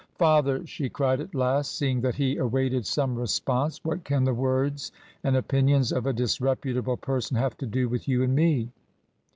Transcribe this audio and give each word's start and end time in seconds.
"Father," 0.15 0.65
she 0.65 0.89
cried 0.89 1.19
at 1.21 1.35
last, 1.35 1.77
seeing 1.77 2.01
that 2.01 2.15
he 2.15 2.35
awaited 2.37 2.87
some 2.87 3.15
reponse," 3.15 3.79
what 3.85 4.03
can 4.03 4.23
the 4.23 4.33
words 4.33 4.91
and 5.23 5.35
opinions 5.37 5.91
of 5.91 6.07
a 6.07 6.11
disreputable 6.11 6.97
person 6.97 7.37
have 7.37 7.55
to 7.59 7.67
do 7.67 7.87
with 7.87 8.07
you 8.07 8.23
and 8.23 8.35
me 8.35 8.71